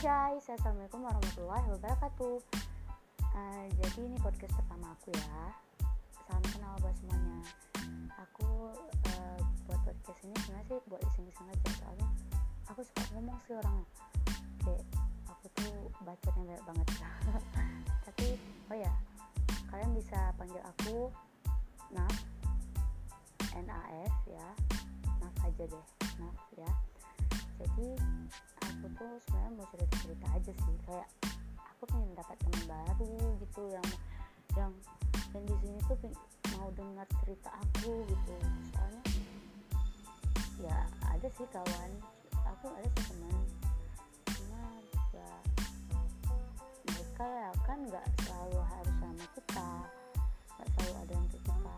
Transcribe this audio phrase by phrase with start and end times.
[0.00, 2.40] guys, assalamualaikum warahmatullahi wabarakatuh.
[3.36, 5.52] Uh, jadi ini podcast pertama aku ya.
[6.24, 7.44] Salam kenal buat semuanya.
[8.24, 12.08] Aku uh, buat podcast ini sebenarnya sih buat iseng-iseng aja soalnya
[12.72, 13.86] aku suka ngomong sih orangnya.
[14.64, 14.84] Kayak
[15.28, 16.88] aku tuh bacotnya banyak banget.
[18.08, 18.26] Tapi
[18.72, 18.92] oh ya,
[19.68, 21.12] kalian bisa panggil aku
[21.92, 22.16] Naf,
[23.52, 24.48] N-A-F ya,
[25.20, 25.86] Naf aja deh,
[26.24, 26.70] Naf ya.
[27.60, 28.00] Jadi
[29.24, 30.76] sebenarnya mau cerita cerita aja sih.
[30.88, 31.08] Kayak
[31.58, 33.88] aku pengen dapat teman baru gitu yang
[34.58, 34.72] yang
[35.30, 35.98] yang di sini tuh
[36.56, 38.34] mau dengar cerita aku gitu.
[38.74, 39.02] Soalnya
[40.60, 41.90] ya ada sih kawan.
[42.58, 43.44] Aku ada sih teman.
[44.28, 44.64] Cuma
[45.14, 45.32] ya
[46.88, 49.70] mereka ya kan nggak selalu harus sama kita.
[50.56, 51.76] Nggak selalu ada untuk kita.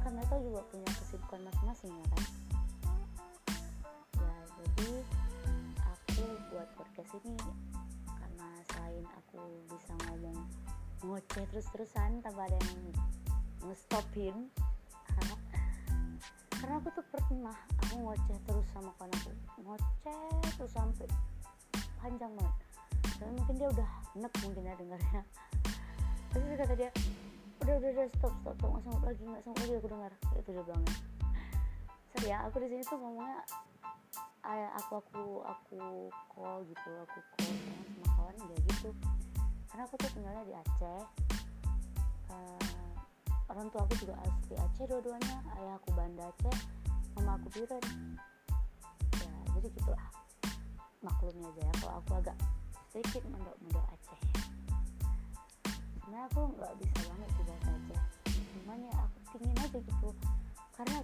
[0.00, 2.45] Kan mereka juga punya kesibukan masing-masing ya kan
[6.56, 7.36] buat podcast ini.
[8.08, 10.40] Karena selain aku bisa ngomong
[11.04, 12.80] ngoceh terus-terusan tanpa ada yang
[13.68, 14.48] ngestopin.
[16.56, 17.52] Karena aku tuh pernah
[17.84, 19.32] aku ngoceh terus sama kawan aku.
[19.68, 21.04] Ngoceh terus sampai
[22.00, 22.56] panjang banget.
[23.20, 25.22] Dan mungkin dia udah enek mungkin ya dengarnya
[26.36, 26.90] terus kata dia
[27.64, 28.68] udah udah udah stop stop stop.
[28.72, 30.12] Nggak sanggup lagi nggak sanggup lagi aku dengar.
[30.40, 30.96] Itu dia banget
[32.16, 33.44] sorry ya aku di sini tuh ngomongnya
[34.46, 35.78] aku aku aku
[36.30, 38.90] call gitu aku call sama kawan ya gitu.
[39.66, 41.02] Karena aku tuh tinggalnya di Aceh.
[42.30, 42.94] Uh,
[43.50, 45.36] orang tua aku juga asli Aceh dua-duanya.
[45.58, 46.56] Ayah aku Banda Aceh
[47.18, 47.84] mama aku Biren.
[49.18, 50.06] Ya jadi gitulah.
[51.02, 52.36] Maklumnya aja ya kalau aku agak
[52.94, 54.20] sedikit mondok-mondok Aceh.
[55.98, 58.00] Sebenarnya aku nggak bisa banget sih bahasa Aceh.
[58.62, 60.08] Cuman ya aku pingin aja gitu.
[60.76, 60.98] Karena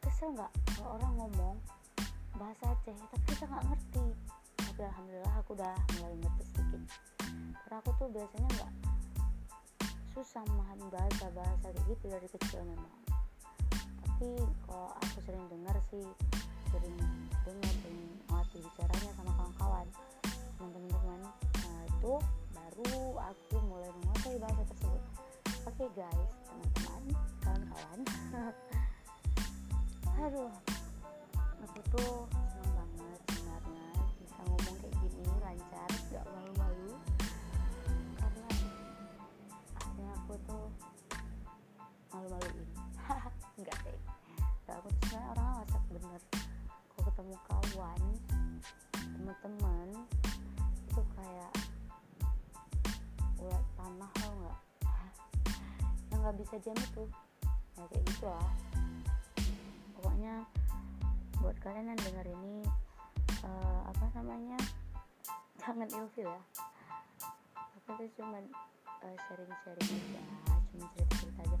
[0.00, 1.56] kesel nggak kalau orang ngomong
[2.86, 4.04] bahasa Aceh tapi kita nggak ngerti.
[4.62, 6.82] Tapi alhamdulillah aku udah mulai ngerti sedikit.
[7.66, 8.72] Karena aku tuh biasanya nggak
[10.14, 12.94] susah memahami bahasa bahasa gitu dari kecil memang.
[14.06, 14.30] Tapi
[14.70, 16.06] kalau aku sering dengar sih
[16.70, 16.96] sering
[17.42, 19.86] dengar sering ngelatih bicaranya sama kawan-kawan
[20.56, 21.20] teman-teman
[21.62, 22.14] nah itu
[22.54, 25.02] baru aku mulai menguasai bahasa tersebut.
[25.66, 27.02] Oke okay, guys teman-teman
[27.42, 27.98] kawan-kawan.
[30.22, 30.54] Aduh
[31.66, 32.35] aku tuh
[47.16, 48.02] ketemu kawan
[48.92, 49.88] teman-teman
[50.84, 51.52] itu kayak
[53.40, 54.58] ulat tanah tau nggak?
[56.12, 57.04] Yang nggak bisa diam itu.
[57.80, 58.50] Ya kayak gitu lah.
[59.96, 60.44] Pokoknya
[61.40, 62.68] buat kalian yang dengar ini
[63.48, 64.60] uh, apa namanya?
[65.64, 66.42] Jangan ilfil ya.
[67.80, 70.20] Aku tuh cuma uh, sharing-sharing aja
[70.68, 71.58] cuma cerita-cerita aja.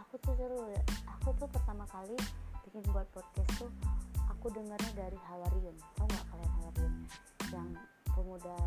[0.00, 0.80] Aku tuh seru ya.
[1.20, 2.16] Aku tuh pertama kali
[2.64, 3.68] bikin buat podcast tuh
[4.42, 6.94] aku dengarnya dari Hawariun tau nggak kalian Hawariun
[7.54, 7.68] yang
[8.10, 8.58] pemuda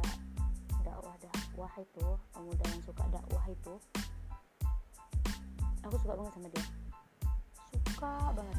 [0.87, 3.75] dakwah dakwah itu pemuda yang suka dakwah itu
[5.83, 6.65] aku suka banget sama dia.
[7.91, 8.57] Suka banget.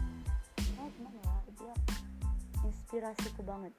[0.77, 1.75] Oh gimana ya dia
[2.69, 3.73] inspirasiku banget.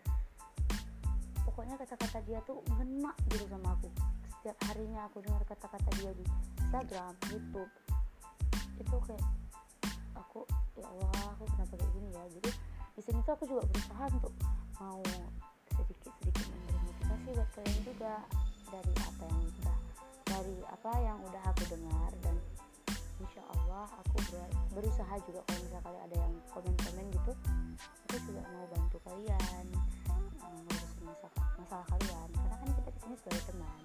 [1.45, 3.93] Pokoknya kata-kata dia tuh ngena gitu sama aku.
[4.33, 6.25] Setiap harinya aku dengar kata-kata dia di
[6.65, 7.69] Instagram YouTube
[8.81, 9.25] itu kayak
[10.17, 10.41] aku
[10.73, 12.25] ya Allah aku kenapa kayak gini ya?
[12.33, 14.33] Jadi di sini tuh aku juga berusaha untuk
[14.81, 15.05] mau
[15.69, 18.13] sedikit-sedikit memberi motivasi buat kalian juga
[18.73, 19.75] dari apa yang udah
[20.25, 22.11] dari apa yang udah aku dengar.
[22.25, 22.35] Dan
[23.21, 27.31] insya Allah aku ber berusaha juga kalau misalnya ada yang komen-komen gitu
[28.09, 29.65] aku juga mau bantu kalian
[30.41, 32.29] ngurusin masalah, masalah kalian.
[32.33, 33.81] Karena kan kita di sini sebagai teman.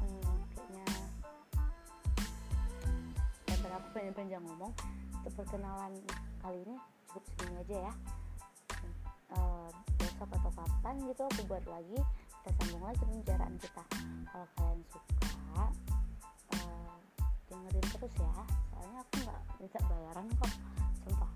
[0.00, 0.88] Hmm, kayaknya
[3.76, 4.72] aku panjang-panjang ngomong
[5.20, 5.92] untuk perkenalan
[6.40, 6.76] kali ini
[7.12, 7.92] cukup segini aja ya.
[9.36, 9.68] Uh,
[10.00, 12.00] besok atau kapan gitu aku buat lagi
[12.40, 13.84] kita sambung lagi pembicaraan kita.
[14.32, 15.28] Kalau kalian suka
[16.56, 16.96] uh,
[17.52, 18.32] dengerin terus ya.
[18.72, 20.52] Soalnya aku nggak minta bayaran kok
[21.04, 21.32] sumpah.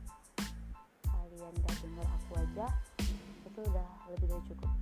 [1.13, 2.67] Kalian udah denger aku aja
[3.45, 4.73] itu udah lebih dari cukup.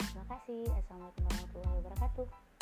[0.00, 0.64] Terima kasih.
[0.80, 2.55] Assalamualaikum warahmatullahi wabarakatuh